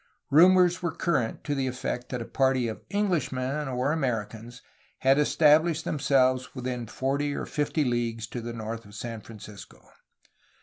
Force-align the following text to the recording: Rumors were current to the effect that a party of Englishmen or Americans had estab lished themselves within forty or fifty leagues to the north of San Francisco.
Rumors 0.31 0.81
were 0.81 0.93
current 0.95 1.43
to 1.43 1.53
the 1.53 1.67
effect 1.67 2.09
that 2.09 2.23
a 2.23 2.25
party 2.25 2.67
of 2.67 2.81
Englishmen 2.89 3.67
or 3.67 3.91
Americans 3.91 4.63
had 5.01 5.17
estab 5.17 5.61
lished 5.61 5.83
themselves 5.83 6.55
within 6.55 6.87
forty 6.87 7.35
or 7.35 7.45
fifty 7.45 7.83
leagues 7.85 8.25
to 8.29 8.41
the 8.41 8.51
north 8.51 8.83
of 8.83 8.95
San 8.95 9.21
Francisco. 9.21 9.79